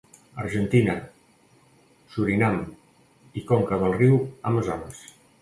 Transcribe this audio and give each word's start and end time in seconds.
Argentina, 0.43 0.95
Surinam 2.15 2.57
i 3.43 3.45
conca 3.53 3.81
del 3.85 3.95
riu 4.01 4.19
Amazones. 4.55 5.07